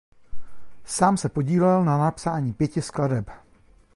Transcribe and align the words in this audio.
Sám 0.85 1.17
se 1.17 1.29
podílel 1.29 1.83
na 1.85 1.97
napsání 1.97 2.53
pěti 2.53 2.81
skladeb. 2.81 3.29